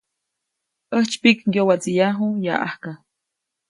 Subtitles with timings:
[0.95, 2.93] ‒ʼäjtsypiʼk ŋgyowatsiʼyaju yaʼajka-.